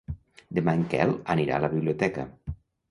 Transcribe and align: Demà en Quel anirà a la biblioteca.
Demà 0.59 0.73
en 0.79 0.87
Quel 0.95 1.13
anirà 1.37 1.61
a 1.61 1.65
la 1.67 1.73
biblioteca. 1.77 2.29